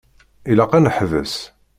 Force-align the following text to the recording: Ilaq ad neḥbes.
Ilaq 0.51 0.71
ad 0.73 0.81
neḥbes. 0.83 1.35